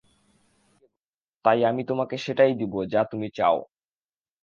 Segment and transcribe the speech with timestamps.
[1.45, 3.57] তাই আমি তোমাকে সেটাই দিব যা তুমি চাও।